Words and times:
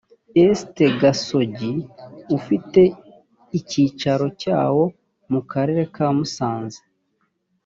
esth 0.45 0.77
gasogi 1.01 1.73
ufite 2.37 2.81
icyicaro 3.57 4.25
cyawo 4.41 4.83
mu 5.31 5.41
karere 5.51 5.83
ka 5.95 6.07
musanze 6.15 6.81